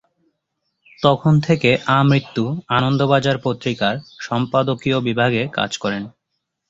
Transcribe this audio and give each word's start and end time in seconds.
তখন 0.99 1.33
থেকে 1.39 1.69
আমৃত্যু 1.97 2.43
আনন্দবাজার 2.69 3.37
পত্রিকার 3.43 3.93
সম্পাদকীয় 4.19 4.97
বিভাগে 5.07 5.41
কাজ 5.53 5.71
করেন। 5.77 6.03